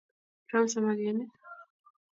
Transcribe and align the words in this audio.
ram 0.49 0.65
samakinik 0.73 1.31